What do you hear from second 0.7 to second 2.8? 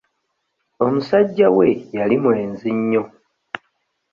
Omusajja we yali mwenzi